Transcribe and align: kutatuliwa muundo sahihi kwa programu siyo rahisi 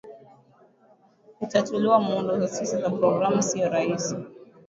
kutatuliwa 1.37 1.99
muundo 1.99 2.47
sahihi 2.47 2.77
kwa 2.81 2.91
programu 2.99 3.41
siyo 3.43 3.69
rahisi 3.69 4.15